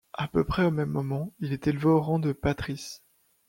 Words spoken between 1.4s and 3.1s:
il est élevé au rang de patrice.